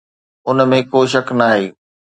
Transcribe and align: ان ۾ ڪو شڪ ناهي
ان 0.49 0.57
۾ 0.75 0.79
ڪو 0.91 0.99
شڪ 1.11 1.27
ناهي 1.39 1.65